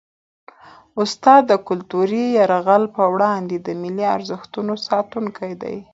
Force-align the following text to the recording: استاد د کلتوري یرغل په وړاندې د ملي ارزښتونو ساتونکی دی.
استاد 1.01 1.41
د 1.47 1.53
کلتوري 1.67 2.23
یرغل 2.37 2.83
په 2.95 3.03
وړاندې 3.13 3.55
د 3.59 3.67
ملي 3.81 4.05
ارزښتونو 4.15 4.73
ساتونکی 4.87 5.51
دی. 5.61 5.77